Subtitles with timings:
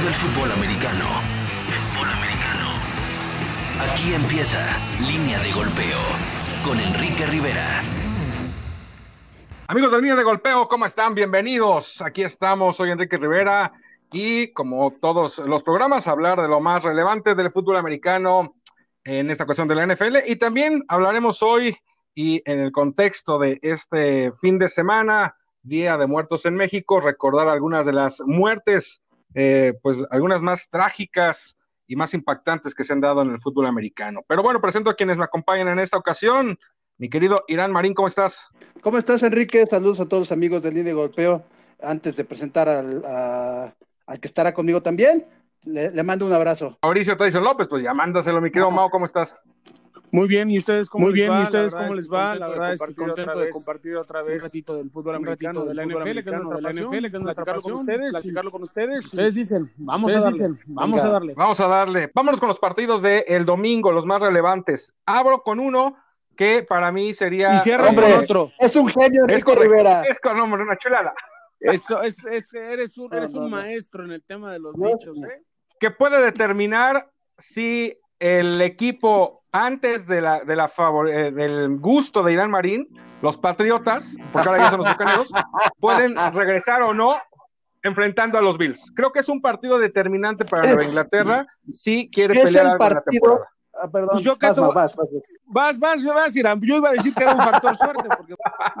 [0.00, 1.04] todo el fútbol americano.
[1.68, 2.68] Fútbol americano.
[3.92, 4.58] Aquí empieza
[5.00, 5.98] Línea de Golpeo
[6.64, 7.82] con Enrique Rivera.
[9.66, 11.14] Amigos de Línea de Golpeo, ¿cómo están?
[11.14, 12.00] Bienvenidos.
[12.00, 13.72] Aquí estamos, soy Enrique Rivera
[14.10, 18.54] y como todos los programas, hablar de lo más relevante del fútbol americano
[19.04, 21.76] en esta cuestión de la NFL y también hablaremos hoy
[22.14, 27.48] y en el contexto de este fin de semana, Día de Muertos en México, recordar
[27.48, 29.02] algunas de las muertes,
[29.34, 33.66] eh, pues algunas más trágicas y más impactantes que se han dado en el fútbol
[33.66, 34.22] americano.
[34.28, 36.58] Pero bueno, presento a quienes me acompañan en esta ocasión.
[36.98, 38.46] Mi querido Irán Marín, ¿cómo estás?
[38.82, 39.66] ¿Cómo estás, Enrique?
[39.66, 41.44] Saludos a todos los amigos del Líder Golpeo.
[41.82, 45.26] Antes de presentar al, al que estará conmigo también,
[45.64, 46.78] le, mando un abrazo.
[46.82, 49.40] Mauricio Tyson López, pues ya mándaselo, mi querido Mao, ¿cómo estás?
[50.12, 51.40] Muy bien, ¿y ustedes cómo Muy les bien, va?
[51.40, 52.34] ¿y ustedes La cómo les va?
[52.34, 55.48] La verdad es que contento de compartir otra vez un ratito del fútbol un ratito
[55.50, 57.62] americano, de la NFL, que es nuestra de la pasión, NFL, que es nuestra platicarlo
[57.62, 59.04] con ustedes, platicarlo con ustedes.
[59.06, 60.38] Ustedes dicen, vamos Ustedes a darle.
[60.38, 61.08] dicen, vamos Venga.
[61.08, 61.34] a darle.
[61.34, 62.10] Vamos a darle.
[62.14, 64.94] Vámonos con los partidos del el domingo, los más relevantes.
[65.06, 65.96] Abro con uno
[66.36, 67.62] que para mí sería.
[67.64, 68.12] Y Hombre.
[68.12, 68.52] con otro.
[68.58, 69.62] Es un genio, Es correcto.
[69.74, 70.02] Rivera.
[70.04, 71.12] Es con hombre, una chulada.
[71.60, 75.18] Eso es, es- eres un, eres un maestro en el tema de los dichos.
[75.22, 75.42] ¿eh?
[75.78, 82.22] Que puede determinar si el equipo antes de la, de la favor- eh, del gusto
[82.22, 82.86] de Irán Marín,
[83.22, 85.28] los Patriotas, porque ahora ya son los bucaneros,
[85.80, 87.16] pueden regresar o no
[87.82, 88.92] enfrentando a los Bills.
[88.94, 92.70] Creo que es un partido determinante para Nueva Es- Inglaterra si quiere es pelear el
[92.72, 93.50] algo en la partido- temporada.
[93.72, 94.96] Ah, perdón, Pues yo vas, vas, vas.
[95.46, 96.60] Vas, vas, vas, Irán.
[96.60, 98.34] Yo iba a decir que era un factor suerte, porque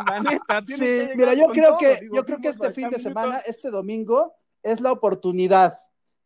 [0.04, 1.78] la neta, que Sí, mira, yo creo todo.
[1.78, 5.78] que Digo, yo creo que este fin de semana, este domingo, es la oportunidad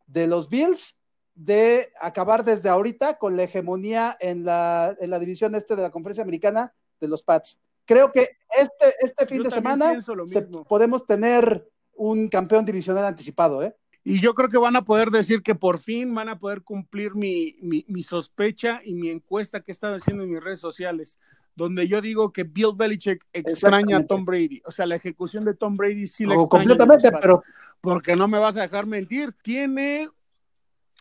[0.07, 0.97] de los Bills
[1.35, 5.91] de acabar desde ahorita con la hegemonía en la, en la división este de la
[5.91, 7.59] conferencia americana de los Pats.
[7.85, 9.93] Creo que este, este fin Yo de semana
[10.25, 13.75] se- podemos tener un campeón divisional anticipado, ¿eh?
[14.03, 17.15] Y yo creo que van a poder decir que por fin van a poder cumplir
[17.15, 21.17] mi, mi, mi sospecha y mi encuesta que he estado haciendo en mis redes sociales,
[21.55, 24.03] donde yo digo que Bill Belichick extraña a.
[24.05, 24.61] Tom Brady.
[24.65, 26.65] O sea, la ejecución de Tom Brady sí la O extraña.
[26.65, 27.43] completamente, pero
[27.81, 29.33] Porque no me vas a dejar mentir.
[29.41, 30.09] Tiene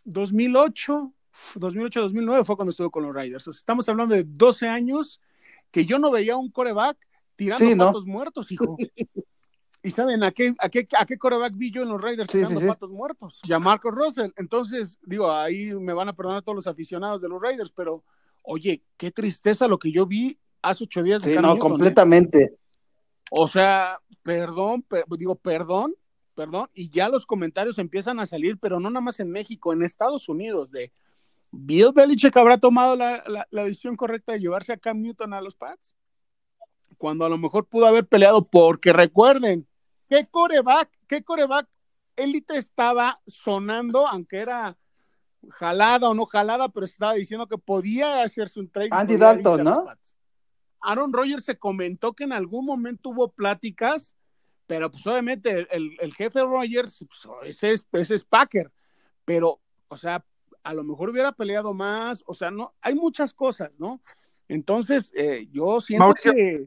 [0.04, 1.12] 2008,
[1.56, 3.47] 2008-2009 fue cuando estuvo con los Raiders.
[3.48, 5.20] O sea, estamos hablando de 12 años
[5.70, 6.97] que yo no veía un coreback
[7.37, 7.87] tirando Sí, ¿no?
[7.87, 8.76] patos muertos, hijo.
[9.82, 12.38] ¿Y saben a qué, a, qué, a qué coreback vi yo en los Raiders Sí,
[12.38, 13.41] tirando sí, patos muertos?
[13.44, 14.31] Ya Marcos Russell.
[14.37, 18.03] Entonces, digo, ahí me van a perdonar todos los aficionados de los Raiders, pero
[18.43, 21.60] oye, qué tristeza lo que yo vi hace ocho días de sí, no, Newton, ¿eh?
[21.60, 22.56] completamente.
[23.31, 25.94] O sea, perdón, pe- digo, perdón,
[26.34, 29.83] perdón, y ya los comentarios empiezan a salir, pero no nada más en México, en
[29.83, 30.91] Estados Unidos, de
[31.50, 35.41] Bill Belichick habrá tomado la, la- la decisión correcta de llevarse a Cam Newton a
[35.41, 35.94] los Pats,
[36.99, 39.67] cuando a lo mejor pudo haber peleado, porque recuerden,
[40.09, 41.69] ¿qué coreback, qué coreback
[42.17, 44.77] élite estaba sonando, aunque era
[45.50, 48.89] jalada o no jalada, pero estaba diciendo que podía hacerse un trade?
[48.93, 49.84] Andy Dalton, ¿no?
[50.81, 54.15] Aaron Rodgers se comentó que en algún momento hubo pláticas,
[54.66, 58.70] pero pues obviamente el, el- el jefe Rodgers, pues, ese, es, ese es Packer,
[59.25, 60.25] pero, o sea,
[60.62, 64.00] a lo mejor hubiera peleado más, o sea, no, hay muchas cosas, ¿no?
[64.48, 66.32] Entonces, eh, yo siento Mauricio.
[66.32, 66.66] que...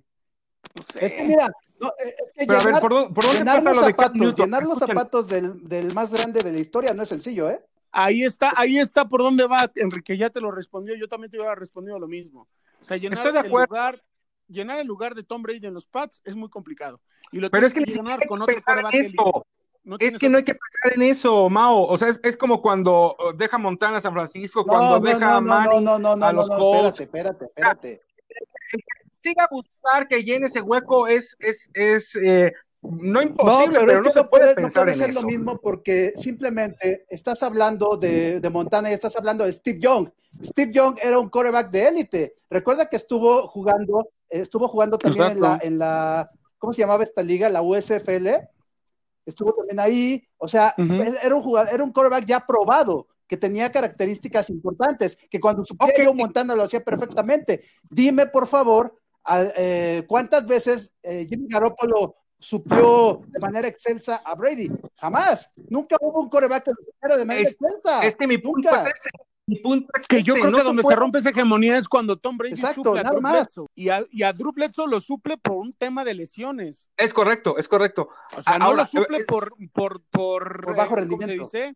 [0.76, 1.06] no sé.
[1.06, 3.40] Es que mira, no, eh, es que Pero a ver, llenar, ¿por dónde, por dónde
[3.40, 7.04] llenar los lo zapatos, llenar los zapatos del, del más grande de la historia no
[7.04, 7.64] es sencillo, ¿eh?
[7.92, 11.38] Ahí está, ahí está por dónde va, Enrique, ya te lo respondió, yo también te
[11.38, 12.48] hubiera respondido lo mismo.
[12.82, 13.68] O sea, llenar, Estoy de el acuerdo.
[13.74, 14.04] lugar,
[14.48, 17.02] llenar el lugar de Tom Brady en los Pats es muy complicado.
[17.32, 19.24] Y lo Pero es que siquiera llenar con que otro pensar en quarterback élite.
[19.24, 19.48] eso.
[19.84, 21.84] No Es que no hay que pensar en eso, Mao.
[21.88, 25.00] O sea, es, es como cuando uh, deja Montana a San Francisco, No, cuando no,
[25.00, 27.00] deja no, a no, Manning no, no, no, a no, los no, Colts.
[27.00, 28.02] espérate, espérate, espérate.
[29.24, 33.86] Siga a buscar que llene ese hueco es, es, es eh, no No, imposible, pero,
[33.86, 35.22] pero, es no que se no puede pensar en ser eso.
[35.22, 40.10] lo mismo porque simplemente estás hablando de, de Montana y estás hablando de Steve Young.
[40.44, 42.36] Steve Young era un quarterback de élite.
[42.50, 47.22] Recuerda que estuvo jugando, estuvo jugando también en la, en la, ¿cómo se llamaba esta
[47.24, 47.50] liga?
[47.50, 48.28] La USFL.
[49.26, 50.26] Estuvo también ahí.
[50.38, 50.94] O sea, Ujú.
[51.22, 55.92] era un jugador, era un quarterback ya probado que tenía características importantes, que cuando suplía
[55.98, 56.02] Ok.
[56.06, 57.62] Joe Montana lo hacía perfectamente.
[57.90, 58.96] Dime, por favor,
[59.26, 64.72] a- eh, ¿cuántas veces eh, Jimmy Garoppolo suplió de manera excelsa a Brady?
[64.96, 65.52] Jamás.
[65.70, 68.06] Nunca hubo un coreback que lo supliera de manera Es- excelsa.
[68.06, 68.84] Es que mi punto Nunca.
[68.84, 69.10] es ese.
[69.50, 71.78] Mi punto es Que yo ese, creo no que donde se puede- rompe esa hegemonía
[71.78, 73.34] es cuando Tom Brady Exacto, suple a nada Drew más.
[73.46, 73.68] Bledsoe.
[73.76, 76.90] Y a, y a Drew Bledsoe lo suple por un tema de lesiones.
[76.98, 78.10] Es correcto, es correcto.
[78.36, 81.48] O sea, no lo suple eh, por, por, por, Por bajo eh, ¿cómo rendimiento.
[81.50, 81.76] se dice?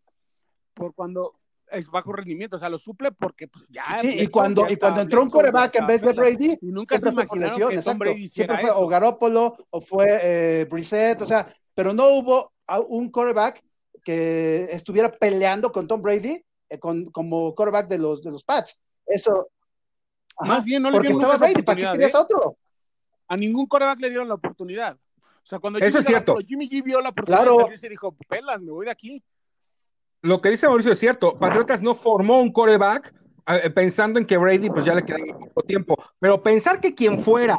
[0.74, 1.40] Por cuando
[1.72, 2.58] es bajo rendimiento.
[2.58, 3.86] O sea, lo suple porque pues ya.
[4.02, 6.12] Sí, y cuando, ya y cuando entró un coreback en vez de.
[6.12, 8.00] Brady, Y nunca se siempre fue por imaginaron lesión, que Tom exacto.
[8.00, 8.80] Brady Siempre fue eso.
[8.80, 12.52] o Garoppolo o fue eh, Brissett, o sea, pero no hubo
[12.90, 13.64] un coreback
[14.04, 16.44] que estuviera peleando con Tom Brady
[16.80, 18.82] con, como quarterback de los, de los Pats.
[19.06, 19.50] Eso.
[20.40, 22.18] Más bien, no le porque dieron estaba Brady, ¿para qué oportunidad, querías ¿eh?
[22.18, 22.58] a otro?
[23.28, 24.98] A ningún coreback le dieron la oportunidad.
[25.18, 26.34] O sea, cuando Eso Jimmy es cierto.
[26.36, 27.58] Garoppolo- Jimmy G vio la oportunidad Claro.
[27.58, 29.24] de salirse, dijo, pelas, me voy de aquí.
[30.22, 31.36] Lo que dice Mauricio es cierto.
[31.36, 33.14] Patriotas no formó un coreback
[33.48, 35.96] eh, pensando en que Brady pues ya le queda poco tiempo.
[36.20, 37.58] Pero pensar que quien fuera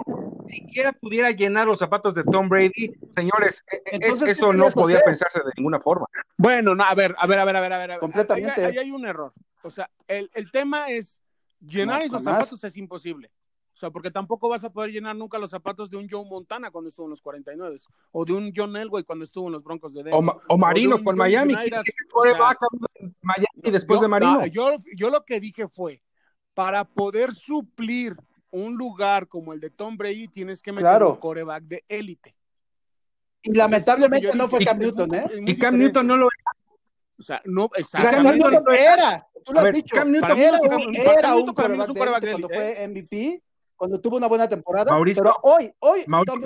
[0.48, 4.68] siquiera pudiera llenar los zapatos de Tom Brady, señores, eh, es- Entonces, ¿qué eso no
[4.70, 5.06] podía hacer?
[5.06, 6.06] pensarse de ninguna forma.
[6.36, 7.98] Bueno, no, a ver, a ver, a ver, a ver, a ver.
[7.98, 8.50] Completamente.
[8.64, 9.32] Ahí, ahí hay un error.
[9.62, 11.18] O sea, el, el tema es
[11.60, 12.38] llenar No, esos jamás.
[12.46, 13.30] zapatos es imposible.
[13.74, 16.70] O sea, porque tampoco vas a poder llenar nunca los zapatos de un Joe Montana
[16.70, 17.76] cuando estuvo en los 49
[18.12, 20.14] o de un John Elway cuando estuvo en los Broncos de Denver.
[20.18, 21.54] O, Ma- o Marino O con Miami.
[21.54, 22.56] United, ¿Quién o sea,
[23.00, 24.40] en Miami después Yo- de Marino?
[24.40, 26.02] no, yo, yo lo que dije fue,
[26.54, 28.14] para poder suplir
[28.52, 31.10] un lugar como el de Tom Brady, tienes que meter Claro.
[31.10, 32.34] un coreback de élite.
[33.42, 35.24] Y lamentablemente no fue Cam Newton, ¿eh?
[35.46, 35.76] Y Cam.
[35.76, 36.28] Newton no lo
[37.18, 38.22] O sea, no, Cam.
[38.22, 39.96] Newton no era, tú lo has ver, dicho.
[39.96, 43.42] Cam Newton- era un, Newton- era un un de quarterback élite de cuando fue MVP,
[43.76, 44.90] cuando tuvo una buena temporada.
[44.92, 46.44] Mauricio- pero hoy, hoy, Mauricio- Tom-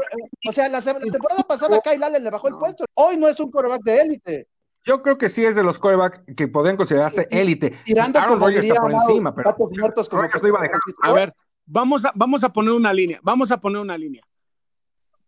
[0.48, 2.84] o sea, la, temporada pasada Kyle Allen le bajó el puesto.
[2.94, 4.48] Hoy no es un quarterback de élite.
[4.84, 7.72] Yo creo que sí es de los corebacks que podrían considerarse élite.
[7.84, 10.62] Tirando Aaron como Rodgers diría está por encima, pero muertos como Rodgers no iba a
[10.62, 10.80] dejar.
[11.02, 11.32] A ver,
[11.66, 13.20] vamos a, vamos a poner una línea.
[13.22, 14.22] Vamos a poner una línea.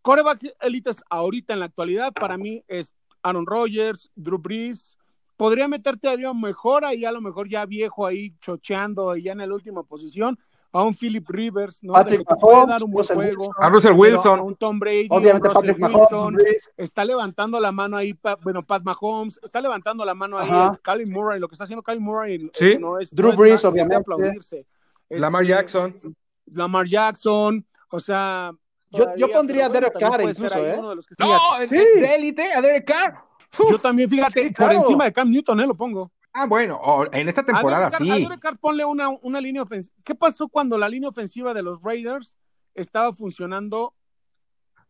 [0.01, 4.97] Coreback élites ahorita en la actualidad para mí es Aaron Rodgers, Drew Brees.
[5.35, 9.31] Podría meterte a lo mejor ahí, a lo mejor ya viejo ahí, chocheando y ya
[9.33, 10.37] en la última posición,
[10.71, 11.93] a un Philip Rivers, ¿no?
[11.93, 13.41] Patrick Mahomes, dar un buen juego.
[13.41, 13.55] Wilson.
[13.57, 14.39] A Russell Wilson.
[14.39, 18.13] a un Tom Brady, Obviamente Patrick Russell Mahomes, Wilson, Brees, está levantando la mano ahí,
[18.13, 20.79] pa- bueno, Pat Mahomes, está levantando la mano ahí, Ajá.
[20.83, 22.77] Kylie Murray, lo que está haciendo Kylie Murray eh, Sí.
[22.79, 23.95] no es, Drew no es Brees, es obviamente.
[23.95, 24.65] aplaudirse.
[25.09, 26.15] Lamar Este, Jackson.
[26.53, 28.51] Lamar Jackson, o sea.
[28.91, 30.75] Yo- yo pondría a Derek Carr incluso, ¿eh?
[30.79, 33.15] uno de los que- No, Fíjate, de élite a Derek Carr.
[33.59, 33.71] Uf.
[33.71, 35.67] yo también, fíjate, Sí, por encima de Cam Newton, ¿eh?
[35.67, 36.11] Lo pongo.
[36.33, 38.23] Ah, bueno, o- en esta A temporada Derek Carr- a sí.
[38.23, 39.95] Derek Carr ponle una, una línea ofensiva.
[40.03, 42.35] ¿Qué pasó cuando la línea ofensiva de los Raiders
[42.73, 43.93] estaba funcionando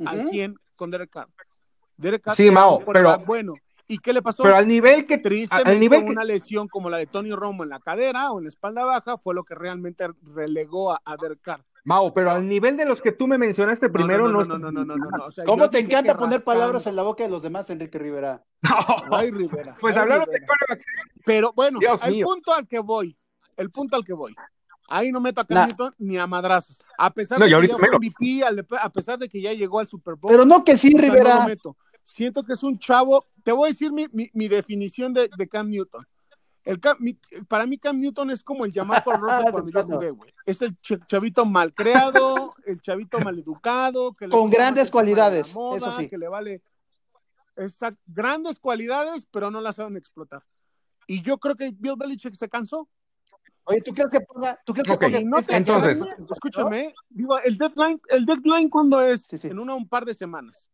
[0.06, 0.30] al Ujú.
[0.30, 1.28] 100 con Derek Carr?
[1.98, 3.54] Derek Carr Sí, Mao, pero- bueno.
[3.92, 4.44] ¿Y qué le pasó?
[4.44, 7.64] Pero al nivel que Tristemente, al nivel que- una lesión como la de Tony Romo
[7.64, 11.18] en la cadera o en la espalda baja fue lo que realmente relegó a, a
[11.18, 11.66] Derek Carr.
[11.86, 14.72] Mau, pero al nivel de los que tú me mencionaste primero no, no, no, no,
[14.72, 15.26] no, no, no, no.
[15.26, 16.46] O sea, ¿Cómo te encanta poner rascando.
[16.46, 18.44] palabras en la boca de los demás, Enrique Rivera?
[18.62, 19.18] No.
[19.18, 19.76] Ay, Rivera.
[19.82, 20.46] Pues ay, hablaron de Rivera.
[20.68, 20.86] corebacks.
[21.26, 22.26] Pero bueno, Dios el mío.
[22.28, 23.18] punto al que voy,
[23.58, 24.36] el punto al que voy.
[24.90, 25.66] Ahí no meto a Nah.
[25.68, 26.84] Newton ni a madrazos.
[26.98, 27.76] A pesar No, de que ya.
[27.78, 30.30] MVP, al- a pesar de que ya llegó al Super Bowl.
[30.32, 31.36] Pero no que sí, o sea, no Rivera.
[31.36, 31.78] lo meto.
[32.10, 33.28] Siento que es un chavo.
[33.44, 36.06] Te voy a decir mi, mi- mi definición de, de Cam Newton.
[36.64, 37.18] El Cam- mi-
[37.48, 40.34] para mí, Cam Newton es como el llamado Russell cuando yo jugué, güey.
[40.46, 44.14] Es el ch- chavito mal creado, el chavito mal educado.
[44.14, 46.08] Que le Con grandes cualidades, moda, eso sí.
[46.08, 46.62] Que le vale.
[47.56, 50.44] Exact- grandes cualidades, pero no las saben explotar.
[51.08, 52.88] Y yo creo que Bill Belichick se cansó.
[53.66, 56.94] Oye, ¿tú crees que ponga, tú crees que ponga Y no te Entonces- escúchame, escúchame,
[57.10, 59.48] digo, el deadline, el deadline cuando es Sí, sí.
[59.48, 60.68] en una un par de semanas.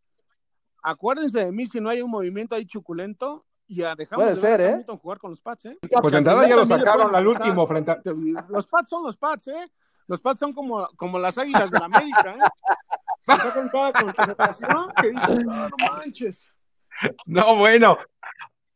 [0.88, 4.40] Acuérdense de mí si no hay un movimiento ahí chuculento y ya dejamos Puede de
[4.42, 4.98] ser, ver a ¿eh?
[5.02, 5.78] Jugar con los Pats, ¿eh?
[6.02, 8.02] Pues de entrada ya lo sacaron al último frente a...
[8.50, 9.72] Los Pats son los Pats, ¿eh?
[10.08, 12.40] Los Pats son como, como las águilas de la América, ¿eh?
[13.22, 16.48] Se sacan cada contratación que dices, "Ah, no manches.
[17.26, 17.98] No, bueno.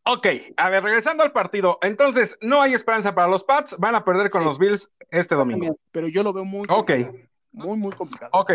[0.05, 0.25] Ok,
[0.57, 1.77] a ver, regresando al partido.
[1.83, 3.75] Entonces, no hay esperanza para los Pats.
[3.77, 4.47] Van a perder con Sí.
[4.47, 5.77] los Bills este domingo.
[5.91, 7.13] Pero yo lo veo muy Ok, complicado,
[7.51, 8.31] muy, muy complicado.
[8.33, 8.51] ok.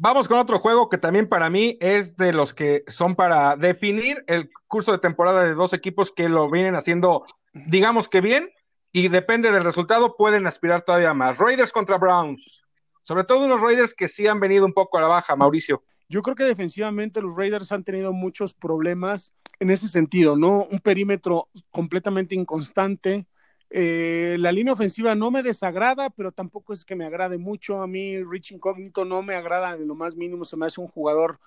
[0.00, 4.22] Vamos con otro juego que también para mí es de los que son para definir
[4.28, 8.48] el curso de temporada de dos equipos que lo vienen haciendo, digamos que bien,
[8.92, 11.38] y depende del resultado, pueden aspirar todavía más.
[11.38, 12.62] Raiders contra Browns.
[13.02, 15.82] Sobre todo unos Raiders que sí han venido un poco a la baja, Mauricio.
[16.08, 20.62] Yo creo que defensivamente los Raiders han tenido muchos problemas en ese sentido, ¿no?
[20.70, 23.26] Un perímetro completamente inconstante.
[23.70, 27.82] Eh, la línea ofensiva no me desagrada, pero tampoco es que me agrade mucho.
[27.82, 30.88] A mí Rich Incógnito no me agrada en lo más mínimo, se me hace un
[30.88, 31.38] jugador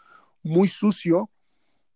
[0.44, 1.30] muy sucio.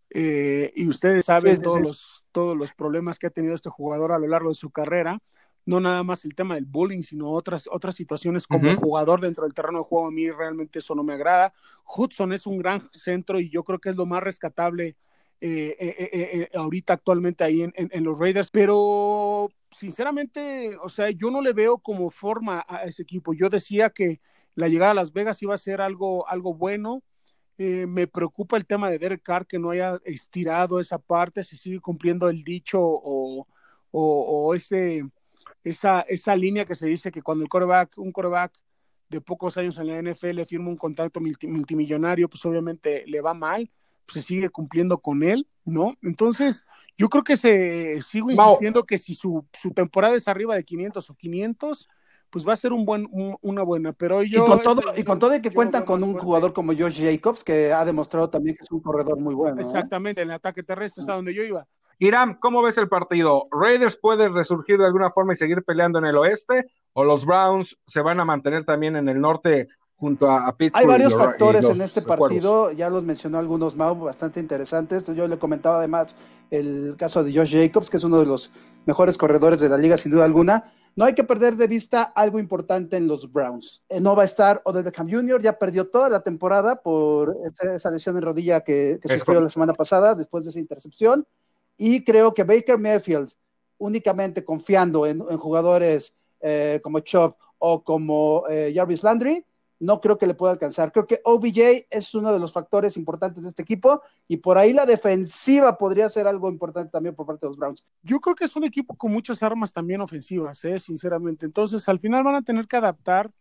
[0.10, 1.82] Eh, y ustedes saben Sí, sí, todos.
[1.82, 5.22] Los, todos los problemas que ha tenido este jugador a lo largo de su carrera.
[5.68, 8.80] No nada más el tema del bullying, sino otras, otras situaciones como Ujú.
[8.80, 10.08] jugador dentro del terreno de juego.
[10.08, 11.54] A mí realmente eso no me agrada.
[11.86, 14.96] Hudson es un gran centro y yo creo que es lo más rescatable
[15.42, 21.42] eh, eh, eh, ahorita actualmente ahí en, los Raiders, pero sinceramente, o sea, yo no
[21.42, 23.34] le veo como forma a ese equipo.
[23.34, 24.22] Yo decía que
[24.56, 27.04] la llegada a Las Vegas iba a ser algo, algo bueno.
[27.58, 31.80] Me preocupa el tema de Derek Carr que no haya estirado esa parte, si sigue
[31.80, 33.48] cumpliendo el dicho o,
[33.92, 35.04] o, ese,
[35.64, 38.60] esa, esa línea que se dice que cuando el quarterback, un quarterback
[39.10, 43.34] de pocos años en la NFL firma un contrato multi- multimillonario, pues obviamente le va
[43.34, 43.70] mal,
[44.08, 45.96] se sigue cumpliendo con él, ¿no?
[46.02, 46.66] Entonces,
[46.98, 51.10] Yo creo que se sigo insistiendo que si su, su temporada es arriba de 500
[51.10, 51.90] o 500,
[52.30, 53.08] pues va a ser un buen,
[53.42, 53.94] una buena.
[53.94, 54.46] Pero yo.
[54.46, 57.44] Y con todo, y con todo y que cuentan con un jugador como Josh Jacobs,
[57.44, 59.60] que ha demostrado también que es un corredor muy bueno.
[59.60, 59.64] ¿eh?
[59.66, 61.68] Exactamente, en el ataque terrestre es a donde yo iba.
[61.98, 63.48] Irán, ¿cómo ves el partido?
[63.52, 66.66] ¿Raiders puede resurgir de alguna forma y seguir peleando en el oeste?
[66.92, 70.82] ¿O los Browns se van a mantener también en el norte junto a, Pittsburgh?
[70.82, 75.04] Hay varios factores en este partido, ya los mencionó algunos Mau bastante interesantes.
[75.04, 76.16] Yo le comentaba además
[76.52, 78.52] el caso de Josh Jacobs, que es uno de los
[78.86, 80.64] mejores corredores de la liga, sin duda alguna.
[80.96, 83.84] No hay que perder de vista algo importante en los Browns.
[83.90, 87.92] Eh, no va a estar Odell Beckham Jr., ya perdió toda la temporada por esa
[87.92, 91.28] lesión en rodilla que, que sufrió la semana pasada después de esa intercepción.
[91.78, 93.34] Y creo que Baker Mayfield,
[93.78, 99.46] únicamente confiando en, jugadores eh, como Chubb o como eh, Jarvis Landry,
[99.80, 100.92] no creo que le pueda alcanzar.
[100.92, 104.74] Creo que OBJ es uno de los factores importantes de este equipo y por ahí
[104.74, 107.84] la defensiva podría ser algo importante también por parte de los Browns.
[108.02, 110.80] Yo creo que es un equipo con muchas armas también ofensivas, ¿eh?
[110.80, 111.46] sinceramente.
[111.46, 113.32] Entonces, al final van a tener que adaptar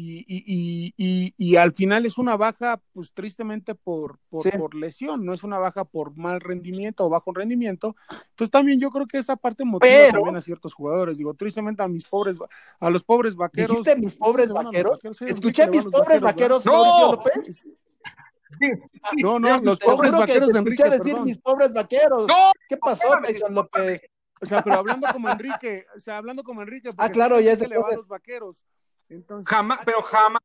[0.00, 5.34] y, y, y, y, al final es una baja, pues tristemente por, por, lesión, no
[5.34, 7.94] es una baja por mal rendimiento o bajo rendimiento.
[8.30, 11.18] Entonces también yo creo que esa parte motiva también a ciertos jugadores.
[11.18, 12.36] Digo, tristemente a mis pobres,
[12.80, 13.70] a los pobres vaqueros.
[13.70, 15.00] ¿Dijiste mis pobres vaqueros?
[15.20, 17.12] Escuché mis pobres vaqueros, no.
[17.12, 17.68] López.
[19.22, 20.88] no, no, los pobres vaqueros de Enrique.
[20.88, 22.26] decir mis pobres vaqueros.
[22.26, 24.00] No, ¿Qué pasó, Tyson López?
[24.42, 26.90] O sea, pero hablando como Enrique, o sea, hablando como Enrique.
[26.96, 28.64] Ah, claro, ya se le va a los vaqueros.
[29.46, 30.42] Jamás, pero jamás,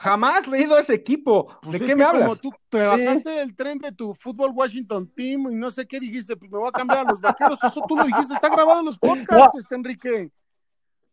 [0.00, 1.58] jamás leído a ese equipo.
[1.62, 2.28] Pues ¿De qué me hablas?
[2.28, 6.00] Como tú te bajaste del tren de tu fútbol Washington Team y no sé qué
[6.00, 7.58] dijiste, pues me voy a cambiar a los vaqueros.
[7.62, 10.30] Eso tú lo dijiste, está grabado en los podcasts, este Enrique.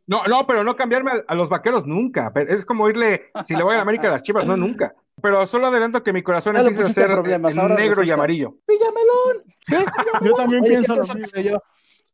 [0.05, 2.31] No, no, pero no cambiarme a, los vaqueros nunca.
[2.47, 4.93] Es como irle, si le voy a la América a las chivas, no nunca.
[5.21, 8.57] Pero solo adelanto que mi corazón es ser negro y amarillo.
[8.67, 9.43] Villamelón.
[9.61, 9.75] Sí,
[10.21, 11.41] yo también pienso lo mismo.
[11.41, 11.57] Yo.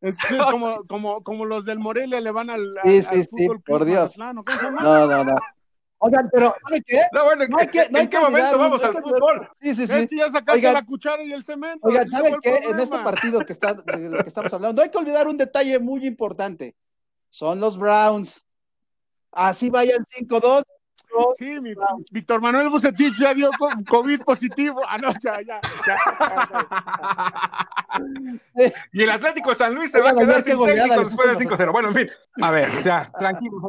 [0.01, 0.17] Es,
[0.51, 4.17] como, como, como los del Morelia le van al, sí, sí, sí, por Dios.
[4.17, 5.35] No, no, no.
[6.01, 7.01] Oigan, pero ¿sabe qué?
[7.11, 9.49] No, bueno, no hay que, ¿en, qué momento vamos al fútbol?
[9.61, 9.93] Sí, sí, sí.
[9.93, 11.85] Es que ya sacaste Oigan, la cuchara y el cemento.
[11.85, 12.61] Oigan, ¿saben qué?
[12.63, 15.35] En este partido que está, de lo que estamos hablando, no hay que olvidar un
[15.35, 16.73] detalle muy importante.
[17.29, 18.45] Son los Browns.
[19.31, 20.63] Así vayan 5-2,
[21.37, 21.73] Sí, mi,
[22.11, 23.49] Víctor Manuel Bucetich ya dio
[23.87, 24.81] COVID positivo.
[24.87, 25.59] Ah, no, ya, ya.
[25.87, 25.97] ya.
[28.91, 31.71] Y el Atlético San Luis se va a quedar sin técnico después del 5-0.
[31.71, 32.09] Bueno, en fin.
[32.41, 33.59] A ver, ya, tranquilo,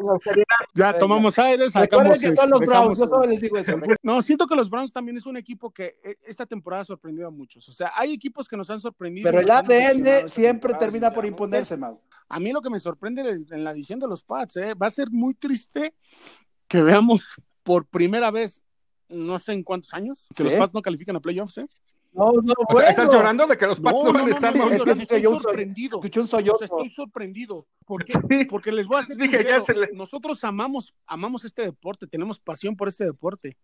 [0.75, 1.73] Ya tomamos aires.
[1.73, 3.77] Recuerden que son los Browns, yo les digo eso.
[4.03, 7.29] No, siento que los Browns también es un equipo que eh, esta temporada ha sorprendido
[7.29, 7.69] a muchos.
[7.69, 9.31] O sea, hay equipos que nos han sorprendido.
[9.31, 12.01] Pero el ADN siempre termina por imponerse, Mau.
[12.29, 14.75] A mí lo que me sorprende en la edición de los Pats, ¿eh?
[14.75, 15.95] va a ser muy triste
[16.71, 17.35] que veamos
[17.65, 18.63] por primera vez,
[19.09, 21.67] no sé en cuántos años, que los Pats no califican a playoffs, ¿eh?
[22.13, 24.57] No, no, o sea, ¿Estás llorando de que los Pats no, van a estar?
[24.57, 26.01] es que estoy sorprendido.
[26.27, 26.65] Sollozo.
[26.65, 27.67] Estoy sorprendido.
[27.85, 33.05] Porque, porque les voy a decir nosotros amamos, amamos este deporte, tenemos pasión por este
[33.05, 33.57] deporte.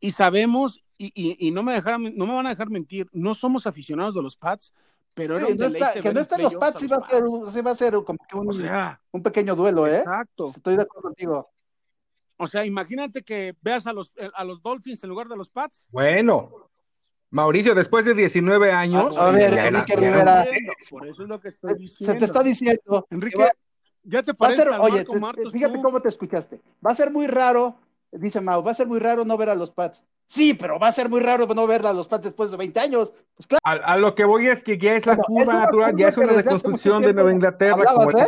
[0.00, 3.34] Y sabemos, y, y, y no, me dejaron, no me van a dejar mentir, no
[3.34, 4.72] somos aficionados de los Pats,
[5.14, 7.70] pero sí, no está, que no estén los Pats, sí va, a ser, sí va
[7.70, 9.98] a ser como que un, o sea, un pequeño duelo, ¿eh?
[9.98, 10.46] Exacto.
[10.46, 11.48] Estoy de acuerdo contigo.
[12.42, 15.84] O sea, imagínate que veas a los, a los Dolphins en lugar de los Pats.
[15.90, 16.70] Bueno,
[17.28, 19.14] Mauricio, después de 19 años.
[19.18, 20.46] A, ver, Enrique Rivera.
[20.88, 22.12] Por eso es lo que estoy diciendo.
[22.12, 23.06] Se te está diciendo.
[23.10, 23.46] Enrique,
[24.04, 24.66] ya te parece.
[24.70, 25.04] oye,
[25.52, 26.62] fíjate cómo te escuchaste.
[26.84, 27.76] Va a ser muy raro,
[28.10, 30.06] dice Mau, va a ser muy raro no ver a los Pats.
[30.30, 32.78] Sí, pero va a ser muy raro no ver a los Pats después de 20
[32.78, 33.12] años.
[33.34, 33.64] Pues claro.
[33.64, 37.02] A, lo que voy es que ya es la curva natural, ya es una reconstrucción
[37.02, 37.82] de Nueva Inglaterra.
[37.82, 38.26] ¿eh?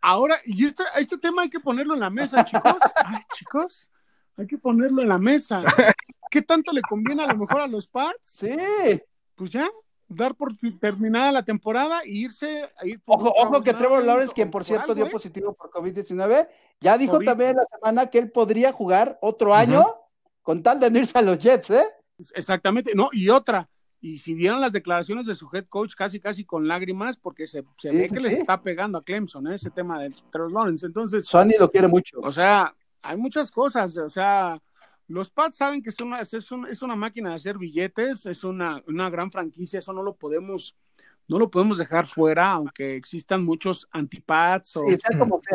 [0.00, 2.76] Ahora, y este, este tema hay que ponerlo en la mesa, chicos.
[3.04, 3.90] Ay, chicos,
[4.36, 5.64] hay que ponerlo en la mesa.
[6.30, 8.20] ¿Qué tanto le conviene a lo mejor a los Pats?
[8.22, 8.56] Sí.
[9.34, 9.68] Pues ya,
[10.06, 14.34] dar por terminada la temporada e irse a ir por Ojo, ojo que Trevor Lawrence,
[14.34, 15.10] quien por cierto dio ¿eh?
[15.10, 19.84] positivo por COVID-19, ya dijo también la semana que él podría jugar otro año
[20.50, 21.84] con tal de no irse a los Jets, ¿eh?
[22.34, 26.44] Exactamente, no, y otra, y si vieron las declaraciones de su head coach casi casi
[26.44, 29.54] con lágrimas porque se, se ve que les está pegando a Clemson ¿eh?
[29.54, 33.96] ese tema de Trevor Lawrence entonces Sonny lo quiere mucho o sea hay muchas cosas
[33.98, 34.60] o sea
[35.06, 38.82] los Pats saben que es una, es, es una máquina de hacer billetes es una,
[38.88, 40.74] una gran franquicia eso no lo podemos
[41.30, 44.84] no lo podemos dejar fuera, aunque existan muchos anti-Pats o,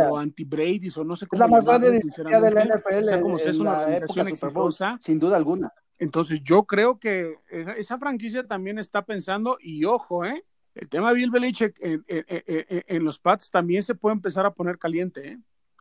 [0.10, 1.44] o anti-Brady's o no sé cómo.
[1.44, 3.04] Es la más grande de la NFL.
[3.04, 4.98] Sea, como sea, es una organización exitosa.
[5.02, 5.74] Sin duda alguna.
[6.00, 7.36] Entonces yo creo que
[7.78, 10.46] esa franquicia también está pensando, y ojo, ¿eh?
[10.76, 15.28] El tema de Bill Belichick en, los Pats también se puede empezar a poner caliente,
[15.28, 15.40] ¿eh?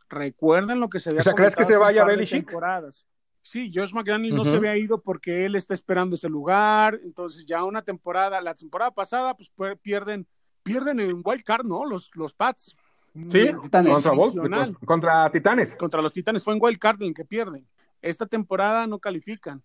[0.09, 2.51] Recuerden lo que se había O sea, ¿crees que se vaya Belichick?
[3.45, 7.63] Sí, Josh McDaniel no se había ido porque él está esperando ese lugar, entonces ya
[7.63, 10.27] una temporada, la temporada pasada, pues pierden
[10.65, 11.85] pierden en wild card, ¿no?
[11.85, 12.75] Los, los Pats.
[13.31, 15.77] Sí, contra, contra Titanes.
[15.77, 17.65] Contra los Titanes fue en wild card en que pierden.
[18.01, 19.63] Esta temporada no califican.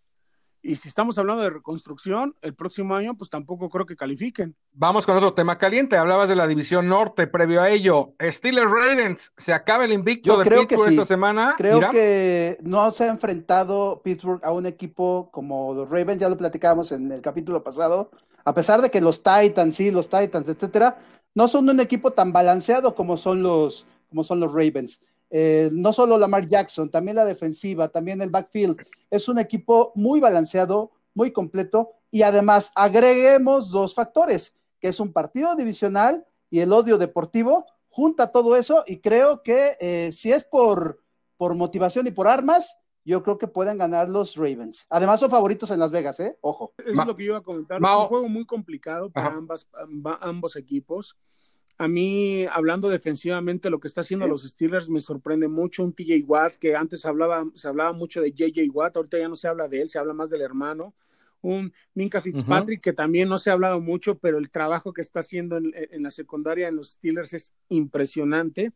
[0.62, 4.55] Y si estamos hablando de reconstrucción, el próximo año, pues tampoco creo que califiquen.
[4.73, 5.97] Vamos con otro tema caliente.
[5.97, 8.14] Hablabas de la división norte previo a ello.
[8.21, 11.55] Steelers Ravens, ¿se acaba el invicto de Pittsburgh esta semana?
[11.57, 16.37] Creo que no se ha enfrentado Pittsburgh a un equipo como los Ravens, ya lo
[16.37, 18.11] platicábamos en el capítulo pasado.
[18.45, 20.99] A pesar de que los Titans, sí, los Titans, etcétera,
[21.35, 25.02] no son un equipo tan balanceado como son los, como son los Ravens.
[25.31, 28.85] Eh, no solo Lamar Jackson, también la defensiva, también el backfield.
[29.11, 35.13] Es un equipo muy balanceado, muy completo y además agreguemos dos factores, que es un
[35.13, 40.43] partido divisional y el odio deportivo, junta todo eso y creo que eh, si es
[40.43, 41.01] por,
[41.37, 44.87] por motivación y por armas, yo creo que pueden ganar los Ravens.
[44.91, 46.37] Además son favoritos en Las Vegas, ¿eh?
[46.43, 46.75] Ojo.
[46.79, 47.81] Eso es lo que yo iba a comentar.
[47.81, 49.41] un juego muy complicado para
[50.21, 51.17] ambos equipos.
[51.81, 55.83] A mí, hablando defensivamente, lo que está haciendo los Steelers me sorprende mucho.
[55.83, 59.35] Un TJ Watt, que antes hablaba, se hablaba mucho de JJ Watt, ahorita ya no
[59.35, 60.93] se habla de él, se habla más del hermano.
[61.41, 65.21] Un Minka Fitzpatrick, que también no se ha hablado mucho, pero el trabajo que está
[65.21, 68.73] haciendo en, la secundaria en los Steelers es impresionante.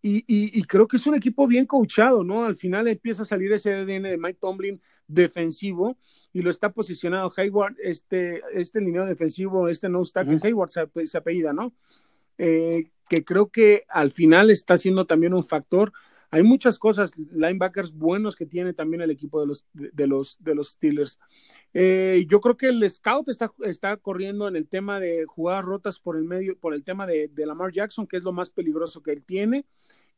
[0.00, 2.44] Y, creo que es un equipo bien coachado, ¿no?
[2.44, 5.96] Al final empieza a salir ese ADN de Mike Tomlin defensivo
[6.32, 11.18] y lo está posicionado Hayward, este, este lineo defensivo, este no está Hayward se, se
[11.18, 11.74] apellida, ¿no?
[12.38, 15.92] Eh, que creo que al final está siendo también un factor.
[16.30, 20.54] Hay muchas cosas, linebackers buenos que tiene también el equipo de los, de, los, de
[20.54, 21.18] los Steelers.
[21.72, 25.98] Eh, yo creo que el scout está, está corriendo en el tema de jugadas rotas
[25.98, 29.02] por el medio, por el tema de, de Lamar Jackson, que es lo más peligroso
[29.02, 29.64] que él tiene.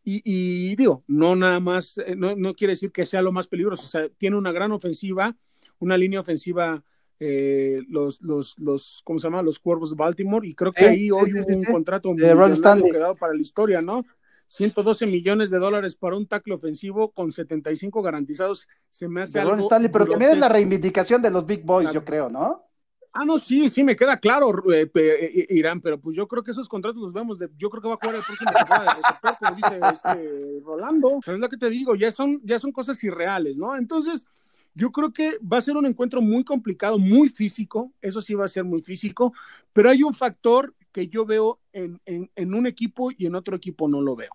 [0.02, 3.82] Y, digo, no nada más, eh, no, no, quiere decir que sea lo más peligroso,
[3.82, 5.36] o sea, tiene una gran ofensiva,
[5.78, 6.82] una línea ofensiva
[7.22, 9.42] eh, los, los, los, ¿cómo se llama?
[9.42, 13.34] Los Cuervos de Baltimore, y creo que ahí hoy hubo un contrato muy quedado para
[13.34, 14.04] la historia, ¿no?
[14.46, 19.54] 112 millones de dólares para un tackle ofensivo con 75 garantizados, se me hace algo
[19.56, 22.66] Stanley, pero también es la reivindicación de los Big Boys, yo creo, ¿no?
[23.12, 26.52] Ah, no, sí, sí, me queda claro, eh, eh, Irán, pero pues yo creo que
[26.52, 29.36] esos contratos los vemos, de, yo creo que va a jugar el próximo temporada de
[29.38, 31.18] como dice este Rolando.
[31.26, 33.76] es lo que te digo, ya son, ya son cosas irreales, ¿no?
[33.76, 34.26] Entonces,
[34.74, 38.44] yo creo que va a ser un encuentro muy complicado, muy físico, eso sí va
[38.44, 39.32] a ser muy físico,
[39.72, 42.00] pero hay un factor que yo veo en,
[42.36, 44.32] un equipo y en otro equipo no lo veo.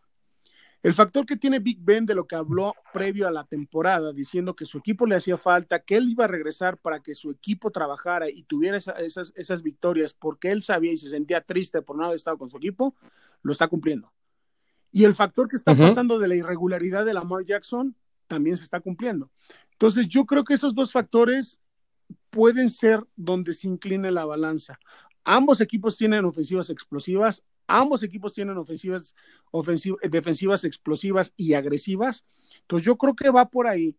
[0.83, 4.55] El factor que tiene Big Ben de lo que habló previo a la temporada, diciendo
[4.55, 7.71] que su equipo le hacía falta, que él iba a regresar para que su equipo
[7.71, 12.05] trabajara y tuviera esas, esas victorias porque él sabía y se sentía triste por no
[12.05, 12.95] haber estado con su equipo,
[13.41, 14.11] lo está cumpliendo.
[14.91, 17.95] Y el factor que está pasando de la irregularidad de Lamar Jackson
[18.27, 19.29] también se está cumpliendo.
[19.75, 21.59] Entonces, yo creo que esos dos factores
[22.29, 24.79] pueden ser donde se incline la balanza.
[25.23, 29.13] Ambos equipos tienen ofensivas explosivas, ambos equipos tienen ofensivas,
[30.09, 32.25] defensivas explosivas y agresivas.
[32.61, 33.97] Entonces, yo creo que va por ahí.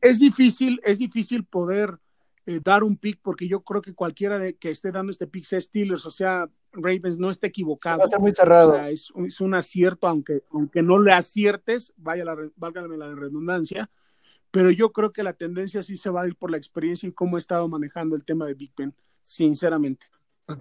[0.00, 1.98] es difícil, es difícil poder
[2.46, 5.44] eh, dar un pick porque yo creo que cualquiera de que esté dando este pick
[5.44, 8.08] sea Steelers o sea Ravens no está equivocado.
[8.18, 8.76] muy cerrado.
[8.86, 13.90] es, un acierto, aunque, aunque no le aciertes, vaya la, válgame la redundancia,
[14.50, 17.12] pero yo creo que la tendencia sí se va a ir por la experiencia y
[17.12, 20.06] cómo ha estado manejando el tema de Big Ben, sinceramente.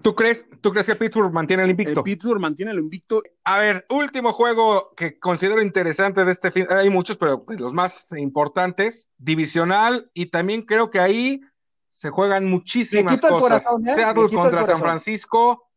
[0.02, 2.04] ¿Tú crees, ¿Tú crees que Pittsburgh mantiene el invicto?
[2.04, 3.24] Pittsburgh mantiene el invicto.
[3.44, 6.68] A ver, último juego que considero interesante de este fin.
[6.70, 9.10] Hay muchos, pero los más importantes.
[9.18, 11.42] Divisional, y también creo que ahí
[11.90, 13.66] se juegan muchísimas cosas.
[13.66, 13.94] ¿eh?
[13.96, 15.69] Seattle contra San Francisco.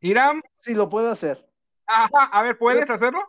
[0.00, 0.42] Irán.
[0.56, 1.46] Sí, lo puede hacer.
[1.86, 3.20] Ajá, a ver, ¿puedes hacerlo?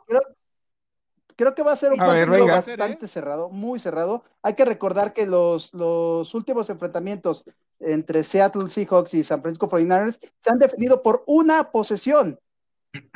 [1.36, 4.23] Creo, que va a ser un partido bastante cerrado, muy cerrado.
[4.43, 7.43] Hay que recordar que los, los últimos enfrentamientos
[7.79, 12.39] entre Seattle Seahawks y San Francisco 49ers se han definido por una posesión.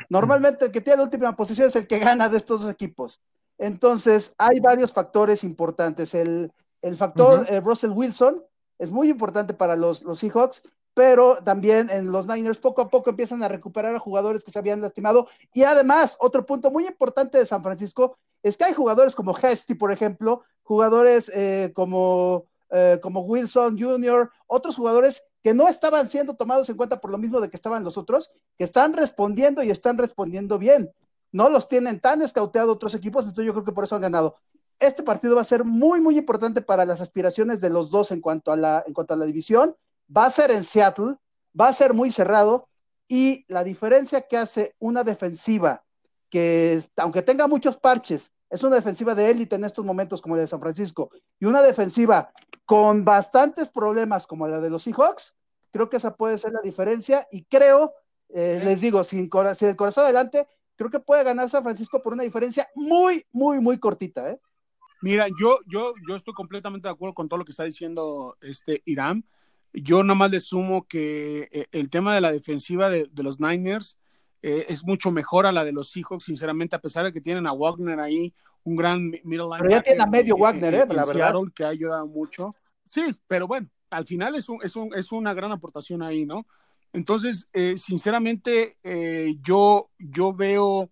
[0.08, 3.20] Normalmente el que tiene la última posición es el que gana de estos dos equipos.
[3.58, 6.14] Entonces, hay varios factores importantes.
[6.14, 6.52] El,
[6.96, 8.44] factor eh, Russell Wilson
[8.78, 10.62] es muy importante para los, los Seahawks
[10.96, 14.58] pero también en los Niners poco a poco empiezan a recuperar a jugadores que se
[14.58, 15.28] habían lastimado.
[15.52, 19.74] Y además, otro punto muy importante de San Francisco es que hay jugadores como Hesty,
[19.74, 26.34] por ejemplo, jugadores eh, como, eh, como Wilson Jr., otros jugadores que no estaban siendo
[26.34, 29.70] tomados en cuenta por lo mismo de que estaban los otros, que están respondiendo y
[29.70, 30.90] están respondiendo bien.
[31.30, 34.36] No los tienen tan escauteados otros equipos, entonces yo creo que por eso han ganado.
[34.78, 38.22] Este partido va a ser muy, muy importante para las aspiraciones de los dos en
[38.22, 39.76] cuanto a la, en cuanto a la división
[40.14, 41.16] va a ser en Seattle,
[41.58, 42.68] va a ser muy cerrado
[43.08, 45.84] y la diferencia que hace una defensiva
[46.28, 50.42] que, aunque tenga muchos parches, es una defensiva de élite en estos momentos como la
[50.42, 52.32] de San Francisco y una defensiva
[52.64, 55.36] con bastantes problemas como la de los Seahawks,
[55.76, 57.92] Creo que esa puede ser la diferencia y creo,
[58.30, 62.14] eh, les digo, sin, sin, el corazón adelante, creo que puede ganar San Francisco por
[62.14, 64.30] una diferencia muy, muy, muy cortita.
[64.30, 64.40] ¿eh?
[65.02, 68.80] Mira, yo, yo, yo estoy completamente de acuerdo con todo lo que está diciendo este
[68.86, 69.22] Irán.
[69.76, 73.38] Yo nada más le sumo que eh, el tema de la defensiva de, de los
[73.38, 73.98] Niners
[74.42, 77.46] eh, es mucho mejor a la de los Seahawks, sinceramente, a pesar de que tienen
[77.46, 78.32] a Wagner ahí,
[78.64, 80.84] un gran middle Pero ya tiene a medio Wagner, ¿eh?
[80.88, 81.34] La verdad.
[81.54, 82.54] que ha ayudado mucho.
[82.90, 86.46] Sí, pero bueno, al final es, un, es, un, es una gran aportación ahí, ¿no?
[86.92, 90.90] Entonces, eh, sinceramente, eh, yo, yo veo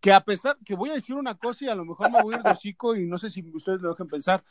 [0.00, 2.34] que a pesar, que voy a decir una cosa y a lo mejor me voy
[2.34, 4.44] a ir de hocico y no sé si ustedes lo dejen pensar,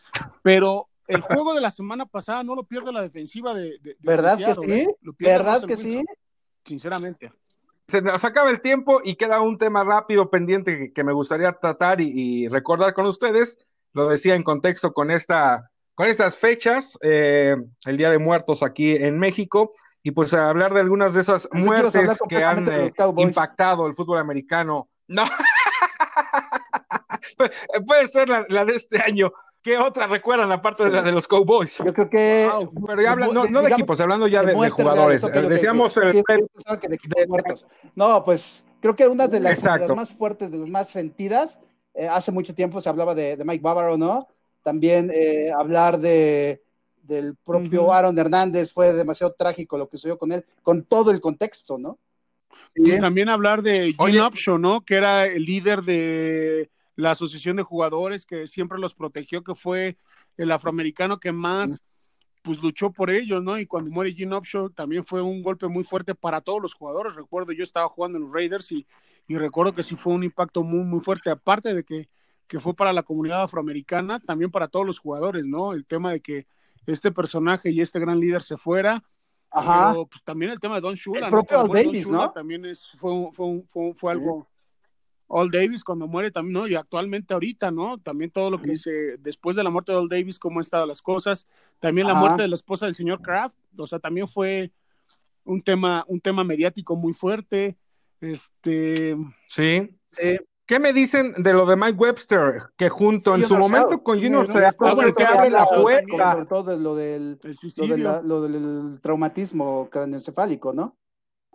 [0.44, 3.78] pero el juego de la semana pasada no lo pierde la defensiva de...
[3.82, 4.72] de, ¿Verdad que sí?
[4.72, 4.96] ¿eh?
[5.20, 6.04] ¿Verdad que sí?
[6.64, 7.32] Sinceramente.
[7.88, 12.00] Se nos acaba el tiempo y queda un tema rápido pendiente que, me gustaría tratar
[12.00, 13.58] y, recordar con ustedes.
[13.94, 18.96] Lo decía en contexto con esta, con estas fechas, eh, el Día de Muertos aquí
[18.96, 19.72] en México,
[20.04, 24.88] y pues hablar de algunas de esas muertes que han eh, impactado el fútbol americano.
[25.08, 25.24] No,
[27.88, 29.32] puede ser la, de este año.
[29.62, 31.78] ¿Qué otra recuerdan aparte de la de los Cowboys?
[31.80, 32.50] Yo creo que.
[32.88, 35.22] pero ya hablan, no, no, de equipos, hablando ya de, jugadores.
[35.22, 36.24] Decíamos el.
[37.96, 39.64] no, pues creo que una de las,
[39.96, 41.60] más fuertes, de las más sentidas,
[41.94, 44.28] eh, hace mucho tiempo se hablaba de, Mike Bávaro, ¿no?
[44.64, 46.64] También eh, hablar de
[47.04, 51.20] del propio Aaron Hernández fue demasiado trágico lo que sucedió con él, con todo el
[51.20, 51.98] contexto, ¿no?
[52.76, 54.82] Pues también hablar de Jim Upshaw, ¿no?
[54.82, 56.70] Que era el líder de
[57.00, 59.98] la asociación de jugadores que siempre los protegió, que fue
[60.36, 61.82] el afroamericano que más
[62.42, 63.58] pues luchó por ellos, ¿no?
[63.58, 67.16] Y cuando muere Jim Upshaw también fue un golpe muy fuerte para todos los jugadores.
[67.16, 68.86] Recuerdo, yo estaba jugando en los Raiders y,
[69.28, 72.10] y recuerdo que sí fue un impacto muy, muy fuerte, aparte de que,
[72.48, 75.72] que fue para la comunidad afroamericana, también para todos los jugadores, ¿no?
[75.72, 76.48] El tema de que
[76.86, 79.04] este personaje y este gran líder se fuera.
[79.52, 79.92] Ajá.
[79.92, 81.28] Pero, pues, también el tema de Don Shula.
[81.28, 82.30] El propio Al Davis, ¿no?
[82.32, 84.48] También es, fue, fue, fue, fue algo.
[85.32, 86.68] All Davis cuando muere también, ¿no?
[86.68, 88.00] Y actualmente ahorita, ¿no?
[88.00, 90.86] También todo lo que dice después de la muerte de All Davis, cómo han estado
[90.86, 91.48] las cosas.
[91.80, 94.72] También la muerte de la esposa del señor Kraft, o sea, también fue
[95.44, 97.78] un tema, un tema mediático muy fuerte.
[98.20, 99.16] Este.
[99.48, 99.96] Sí.
[100.70, 102.62] ¿Qué me dicen de lo de Mike Webster?
[102.78, 104.60] Que junto en su momento con Junior se
[105.16, 106.46] que abre la puerta.
[106.48, 107.40] Todo lo del,
[108.24, 110.96] lo, del traumatismo craneoencefálico, ¿no?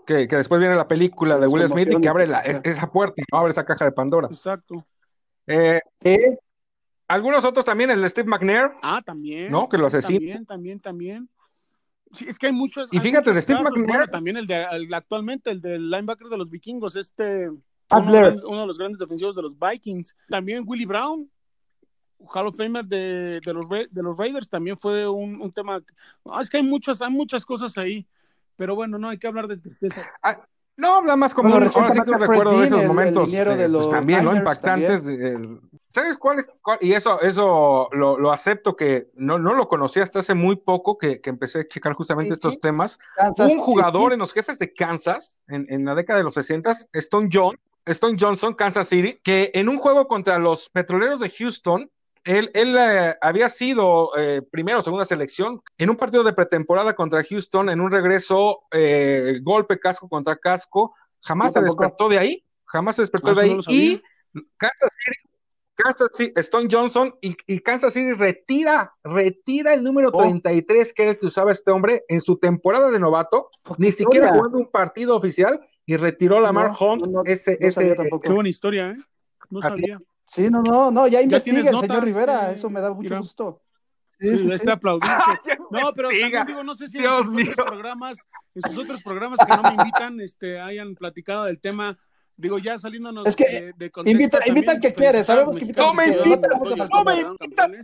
[0.06, 3.22] Que, que, después viene la película de Will Smith y que abre la, esa puerta,
[3.32, 3.38] ¿no?
[3.38, 4.28] abre esa caja de Pandora.
[4.28, 4.86] Exacto.
[5.46, 5.80] Eh,
[7.08, 8.72] Algunos otros también, el de Steve McNair.
[8.82, 9.50] Ah, también.
[9.50, 9.68] ¿No?
[9.68, 10.18] Que lo asesina.
[10.18, 11.28] También, también, también.
[12.12, 12.88] Sí, es que hay muchos.
[12.92, 14.08] Y fíjate, de Steve McNair.
[14.08, 17.50] también el de actualmente, el del linebacker de los vikingos, este.
[17.90, 20.16] Uno, de los grandes defensivos de los Vikings.
[20.28, 21.30] También Willie Brown,
[22.18, 25.82] Hall of Famer de, de, los, de los Raiders, también fue un, un tema.
[26.40, 28.06] es que hay muchas, hay muchas cosas ahí,
[28.56, 30.02] pero bueno, no hay que hablar de tristeza.
[30.22, 30.40] Ah,
[30.76, 33.88] no, habla más como bueno, ahora sí que recuerdo de esos momentos el, de pues,
[33.88, 34.34] también, ¿no?
[34.34, 35.04] Impactantes.
[35.92, 36.50] ¿Sabes cuál es?
[36.80, 40.98] y eso, eso lo, lo, acepto que no, no lo conocí hasta hace muy poco
[40.98, 42.60] que, que empecé a checar justamente sí, estos sí.
[42.60, 42.98] temas.
[43.14, 44.14] Kansas, un jugador sí.
[44.14, 48.16] en los jefes de Kansas, en, en la década de los 60, Stone John, Stone
[48.18, 51.88] Johnson, Kansas City, que en un juego contra los petroleros de Houston,
[52.24, 56.94] él, él eh, había sido eh, primero o segunda selección en un partido de pretemporada
[56.94, 62.44] contra Houston, en un regreso, eh, golpe casco contra casco, jamás se despertó de ahí,
[62.64, 64.02] jamás se despertó ah, de ahí, no y
[64.56, 65.30] Kansas City,
[65.74, 70.22] Kansas City, Stone Johnson y, y, Kansas City retira, retira el número oh.
[70.22, 74.32] 33 que era el que usaba este hombre en su temporada de novato, ni siquiera
[74.32, 78.30] jugando un partido oficial, y retiró la Mar no, Hunt no, ese, no ese qué
[78.30, 78.96] buena historia, ¿eh?
[79.50, 79.98] No sabía.
[80.24, 83.18] Sí, no, no, no, ya investiga el señor Rivera, eso me da mucho Mira.
[83.18, 83.60] gusto.
[84.20, 84.66] Sí, sí, sí.
[85.70, 88.16] No, pero también digo, no sé si Dios en sus otros programas,
[88.54, 91.98] en sus otros programas que no me invitan, este, hayan platicado del tema.
[92.36, 96.06] Digo, ya saliéndonos es que de, de invita, invitan que quieres, sabemos que no me
[96.06, 96.50] invitan,
[96.90, 97.76] no me invitan.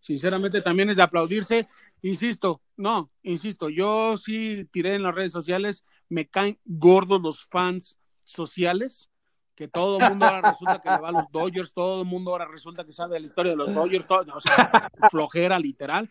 [0.00, 1.68] Sinceramente también es de aplaudirse.
[2.02, 7.96] Insisto, no, insisto, yo sí tiré en las redes sociales, me caen gordos los fans
[8.20, 9.08] sociales,
[9.56, 12.30] que todo el mundo ahora resulta que le va a los Dodgers, todo el mundo
[12.30, 16.08] ahora resulta que sabe la historia de los Dodgers, todo, o sea, flojera literal.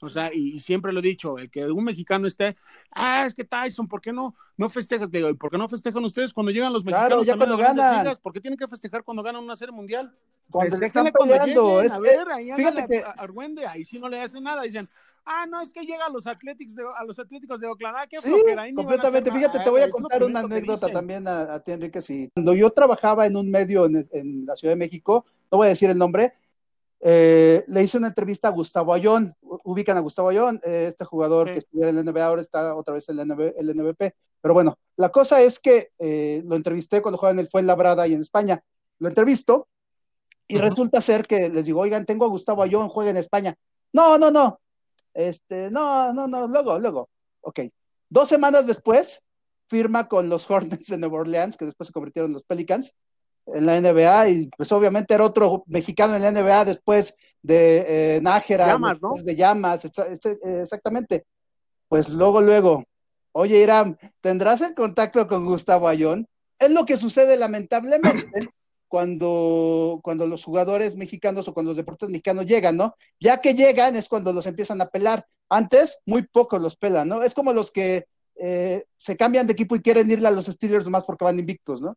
[0.00, 2.56] O sea, y, y, siempre lo he dicho, el que un mexicano esté,
[2.92, 5.10] ah, es que Tyson, ¿por qué no, no festejas?
[5.10, 7.08] Digo, ¿por qué no festejan ustedes cuando llegan los mexicanos?
[7.08, 8.04] Claro, ya cuando ganan.
[8.04, 8.18] Ligas?
[8.18, 10.14] ¿Por qué tienen que festejar cuando ganan una serie mundial?
[10.50, 11.80] Cuando le están peleando.
[11.80, 13.02] Es a ver, ahí fíjate que...
[13.16, 14.88] Argüende, ahí sí no le hacen nada, dicen,
[15.26, 18.06] ah, no, es que llega a los Atléticos de, a los Atléticos de Oakland, ah,
[18.08, 18.32] qué sí,
[18.74, 19.30] completamente.
[19.30, 22.00] Fíjate, te voy a contar una anécdota también a, a ti, Enrique.
[22.00, 22.30] Sí.
[22.34, 25.70] Cuando yo trabajaba en un medio en, en, la Ciudad de México, no voy a
[25.70, 26.34] decir el nombre,
[27.00, 29.34] eh, le hice una entrevista a Gustavo Ayón.
[29.40, 32.94] ubican a Gustavo Ayón, eh, este jugador que estuviera en el NBA ahora está otra
[32.94, 34.14] vez en el, NBP.
[34.40, 38.14] Pero bueno, la cosa es que eh, lo entrevisté cuando jugaba en el Fuenlabrada y
[38.14, 38.62] en España.
[38.98, 39.68] Lo entrevisto
[40.48, 43.56] y resulta ser que les digo, oigan, tengo a Gustavo Ayón, juega en España.
[43.92, 44.60] No, no, no.
[45.16, 47.08] Este, no, no, no, luego, luego.
[47.40, 47.60] Ok.
[48.10, 49.22] Dos semanas después,
[49.66, 52.94] firma con los Hornets de Nueva Orleans, que después se convirtieron en los Pelicans,
[53.46, 58.20] en la NBA, y pues obviamente era otro mexicano en la NBA después de eh,
[58.20, 58.76] Nájera,
[59.24, 61.24] de Llamas, exactamente.
[61.88, 62.84] Pues luego, luego,
[63.32, 66.26] oye Irán, ¿tendrás el contacto con Gustavo Ayón?
[66.58, 68.50] Es lo que sucede lamentablemente
[68.88, 72.94] cuando, cuando los jugadores mexicanos o cuando los deportistas mexicanos llegan, ¿no?
[73.20, 75.26] Ya que llegan es cuando los empiezan a pelar.
[75.48, 77.22] Antes, muy pocos los pelan, ¿no?
[77.22, 80.88] Es como los que eh, se cambian de equipo y quieren irle a los Steelers
[80.88, 81.96] más porque van invictos, ¿no?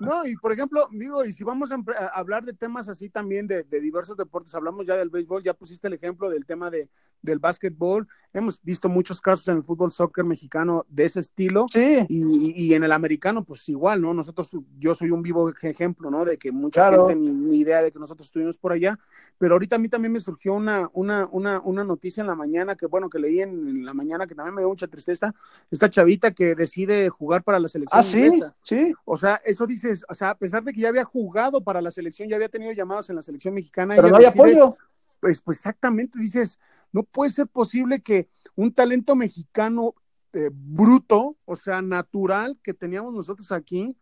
[0.00, 1.76] No, y por ejemplo, digo, y si vamos a,
[2.14, 5.94] hablar de temas así también de, diversos deportes, hablamos ya del béisbol, ya pusiste el
[5.94, 6.88] ejemplo del tema de,
[7.20, 12.04] del básquetbol, hemos visto muchos casos en el fútbol soccer mexicano de ese estilo, sí.
[12.08, 14.14] y, en el americano, pues igual, ¿no?
[14.14, 16.24] Nosotros, yo soy un vivo ejemplo, ¿no?
[16.24, 18.98] De que mucha gente ni, idea de que nosotros estuvimos por allá,
[19.38, 22.76] pero ahorita a mí también me surgió una, una, una, una noticia en la mañana,
[22.76, 25.34] que bueno, que leí en, la mañana, que también me dio mucha tristeza,
[25.70, 28.00] esta chavita que decide jugar para la selección.
[28.00, 28.30] Ah, sí,
[28.62, 28.91] sí.
[29.04, 31.90] O sea, eso dices, o sea, a pesar de que ya había jugado para la
[31.90, 33.94] selección, ya había tenido llamados en la selección mexicana.
[33.96, 34.76] Pero no hay apoyo.
[35.20, 36.58] Pues, pues exactamente, dices,
[36.92, 39.94] no puede ser posible que un talento mexicano
[40.32, 43.96] eh, bruto, o sea, natural que teníamos nosotros aquí,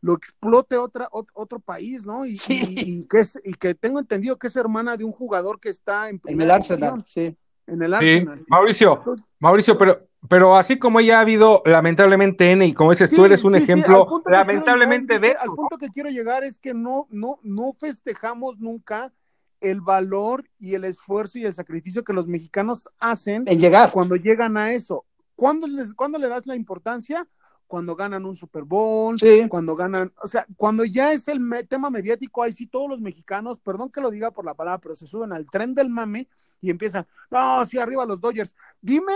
[0.00, 2.26] lo explote otra, otro país, ¿no?
[2.26, 5.68] Y, y, que es, y que tengo entendido que es hermana de un jugador que
[5.68, 7.36] está en, en el Arsenal, sí.
[7.66, 8.44] En el Arsenal.
[8.48, 9.02] Mauricio,
[9.38, 13.44] Mauricio, pero pero así como ya ha habido lamentablemente N, y como dices, tú eres
[13.44, 15.32] un ejemplo lamentablemente de...
[15.32, 19.12] Al punto que quiero llegar es que no, no, no festejamos nunca
[19.60, 23.90] el valor y el esfuerzo y el sacrificio que los mexicanos hacen en llegar.
[23.90, 25.04] cuando llegan a eso.
[25.36, 27.26] ¿Cuándo, les, ¿Cuándo le das la importancia?
[27.66, 29.16] Cuando ganan un Super Bowl,
[29.48, 33.58] cuando ganan, o sea, cuando ya es el tema mediático, ahí sí todos los mexicanos,
[33.58, 36.28] perdón que lo diga por la palabra, pero se suben al tren del mame
[36.60, 38.54] y empiezan, no, sí, arriba los Dodgers.
[38.80, 39.14] Dime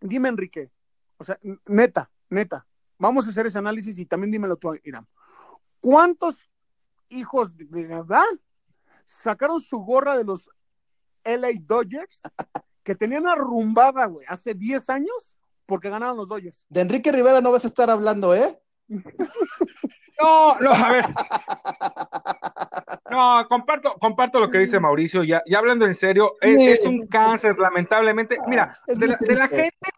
[0.00, 0.70] dime, Enrique,
[1.18, 2.66] o sea, neta, neta,
[2.98, 5.06] vamos a hacer ese análisis y también dímelo tú, Irán.
[5.80, 6.48] ¿Cuántos
[7.08, 8.24] hijos de verdad
[9.04, 10.50] sacaron su gorra de los
[11.24, 12.22] LA Dodgers
[12.82, 16.66] que tenían arrumbada, güey, hace 10 años porque ganaron los Dodgers?
[16.68, 18.60] De Enrique Rivera no vas a estar hablando, ¿eh?
[20.20, 21.04] No, no, a ver.
[23.16, 27.58] No, comparto, comparto lo que dice Mauricio, ya, ya hablando en serio, es, un cáncer,
[27.58, 28.36] lamentablemente.
[28.46, 29.88] Mira, de la, gente,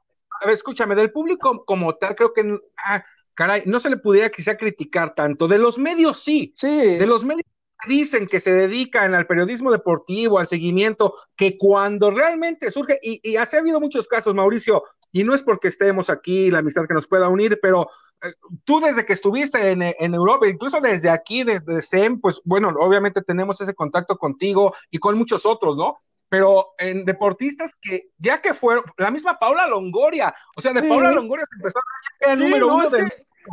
[0.40, 3.04] a ver, escúchame, del público como tal, creo que, ah,
[3.34, 5.48] caray, no se le pudiera quizá criticar tanto.
[5.48, 6.96] De los medios sí, sí.
[6.96, 7.42] de los medios
[7.88, 13.34] dicen que se dedican al periodismo deportivo, al seguimiento, que cuando realmente surge, y, y
[13.34, 17.08] ha habido muchos casos, Mauricio, y no es porque estemos aquí, la amistad que nos
[17.08, 17.88] pueda unir, pero
[18.22, 18.28] eh,
[18.64, 23.22] tú desde que estuviste en, en, Europa, incluso desde aquí, desde SEM, pues bueno, obviamente
[23.22, 25.98] tenemos ese contacto contigo y con muchos otros, ¿no?
[26.28, 31.12] Pero en deportistas que ya que fueron, la misma Paula Longoria, o sea, de Paula
[31.12, 32.90] Longoria se empezó a el número uno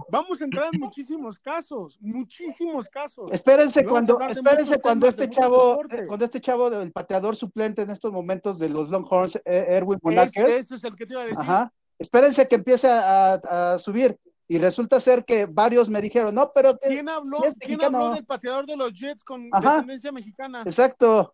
[0.09, 3.31] Vamos a entrar en muchísimos casos, muchísimos casos.
[3.31, 8.11] Espérense cuando, espérense cuando este chavo, eh, cuando este chavo del pateador suplente en estos
[8.11, 10.49] momentos de los Longhorns, eh, Erwin Monaker.
[10.49, 11.39] Ese es el que te iba a decir.
[11.39, 11.73] Ajá.
[11.97, 14.17] Espérense que empiece a, subir.
[14.47, 16.77] Y resulta ser que varios me dijeron, no, pero.
[16.77, 20.61] ¿Quién habló, ¿quién habló del pateador de los Jets con descendencia mexicana?
[20.61, 21.33] Exacto.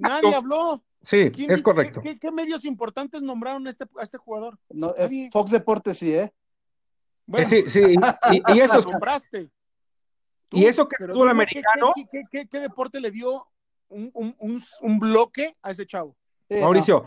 [0.00, 0.82] Nadie habló.
[1.02, 2.00] Sí, es correcto.
[2.00, 4.58] ¿qué, medios importantes nombraron a este, a este jugador?
[4.70, 4.94] No,
[5.32, 6.32] Fox Deportes sí, ¿eh?
[7.32, 7.96] Bueno, sí, sí,
[8.54, 8.82] y, eso.
[8.84, 9.48] Compraste.
[10.50, 11.94] y eso que es el americano.
[12.30, 13.46] ¿qué, qué, deporte le dio
[13.88, 16.14] un, un, un, bloque a ese chavo?
[16.50, 17.06] Mauricio,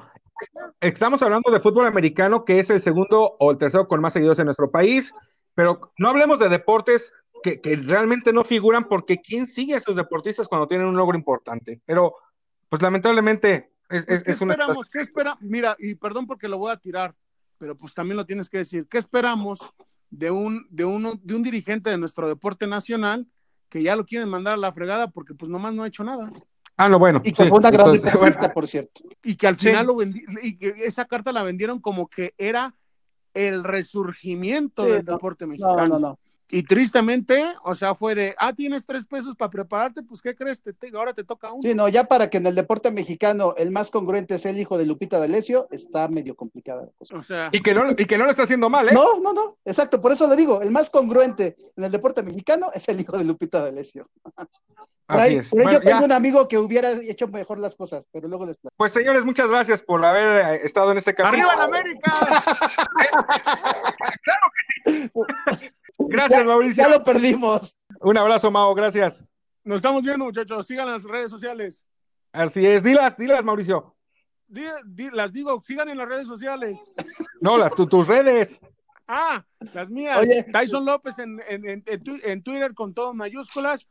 [0.79, 4.39] estamos hablando de fútbol americano, que es el segundo o el tercero con más seguidores
[4.39, 5.13] en nuestro país,
[5.53, 9.95] pero no hablemos de deportes que, que realmente no figuran, porque ¿quién sigue a esos
[9.95, 11.81] deportistas cuando tienen un logro importante?
[11.85, 12.15] Pero,
[12.67, 14.89] pues lamentablemente, es, pues, es, ¿qué esperamos?
[14.89, 15.37] ¿Qué espera?
[15.41, 17.13] Mira, y perdón porque lo voy a tirar,
[17.59, 18.87] pero pues también lo tienes que decir.
[18.89, 19.59] ¿Qué esperamos
[20.09, 23.27] de un, de uno, de un dirigente de nuestro deporte nacional
[23.69, 26.29] que ya lo quieren mandar a la fregada porque pues nomás no ha hecho nada.
[26.77, 27.21] Ah, no, bueno.
[27.23, 29.01] Y que fue una gran entonces, por cierto.
[29.23, 32.75] Y que al final lo y que esa carta la vendieron como que era
[33.33, 35.75] el resurgimiento del deporte mexicano.
[35.75, 36.19] No, no, no.
[36.49, 40.61] Y tristemente, o sea, fue de, ah, tienes tres pesos para prepararte, pues, ¿qué crees?
[40.61, 41.61] Te, ahora te toca uno.
[41.61, 44.77] Sí, no, ya para que en el deporte mexicano el más congruente sea el hijo
[44.77, 47.17] de Lupita D'Alessio, está medio complicada la cosa.
[47.17, 47.49] O sea...
[47.51, 48.93] Y que, no, y que no lo está haciendo mal, ¿eh?
[48.93, 52.69] No, no, no, exacto, por eso le digo, el más congruente en el deporte mexicano
[52.73, 54.09] es el hijo de Lupita D'Alessio.
[55.07, 59.23] Yo tengo un amigo que hubiera hecho mejor las cosas, pero luego les Pues señores,
[59.23, 61.49] muchas gracias por haber eh, estado en este capítulo.
[61.49, 62.11] ¡Arriba en América!
[64.23, 65.11] claro que sí.
[65.97, 66.83] Gracias, Mauricio.
[66.83, 67.77] Ya lo perdimos.
[68.01, 69.23] Un abrazo, Mao, gracias.
[69.63, 70.65] Nos estamos viendo, muchachos.
[70.65, 71.83] Sigan las redes sociales.
[72.31, 72.83] Así es.
[72.83, 73.95] Dilas, dilas, Mauricio.
[75.11, 76.79] las digo, sigan en las redes sociales.
[77.41, 78.59] No, las tus redes.
[79.07, 80.27] Ah, las mías.
[80.51, 83.87] Tyson López en, en, en, Twitter con todo mayúsculas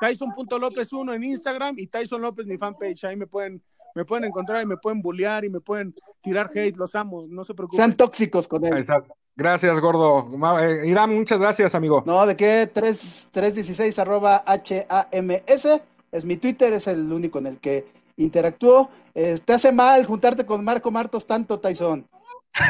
[0.00, 3.04] Tyson.lópez1 en Instagram y Tyson López mi fanpage.
[3.04, 3.62] Ahí me pueden,
[3.94, 6.76] me pueden encontrar y me pueden bullear y me pueden tirar hate.
[6.76, 7.76] Los amo, no se preocupen.
[7.76, 8.86] Sean tóxicos con él.
[9.36, 10.28] Gracias, gordo.
[10.58, 12.02] Eh, Irán, muchas gracias, amigo.
[12.06, 12.68] No, ¿de qué?
[12.72, 15.82] 3, 316 arroba H-A-M-S.
[16.10, 18.90] Es mi Twitter, es el único en el que interactúo.
[19.14, 22.08] Eh, te hace mal juntarte con Marco Martos tanto, Tyson.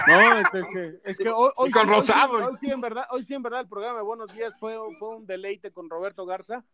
[0.07, 2.35] No, es, que, es que hoy, con Rosado.
[2.35, 5.17] Hoy, sí, en verdad, hoy sí, en verdad, el programa de Buenos Días fue, fue
[5.17, 6.65] un deleite con Roberto Garza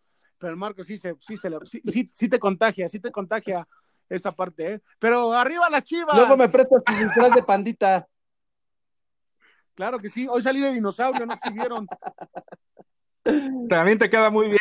[0.45, 3.67] pero Marco sí se, sí se sí, sí, te contagia, sí te contagia
[4.11, 4.81] esa parte, ¿eh?
[4.99, 6.15] Pero arriba las chivas.
[6.15, 8.07] Luego me prestas tu disfraz de pandita.
[9.75, 11.87] Claro que sí, hoy salí de dinosaurio, no siguieron.
[13.71, 14.59] También te queda muy bien.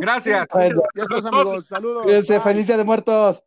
[0.00, 0.48] Gracias.
[0.96, 1.66] ya estás, amigos.
[1.66, 2.02] Saludos.
[2.02, 3.44] Cuídense, de muertos.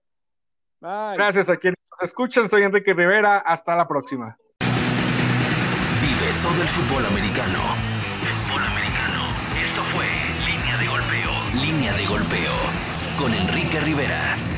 [0.79, 2.47] Gracias a quienes nos escuchan.
[2.47, 3.39] Soy Enrique Rivera.
[3.39, 4.37] Hasta la próxima.
[4.61, 7.92] Vive todo el fútbol americano
[13.23, 14.52] con Enrique Rivera.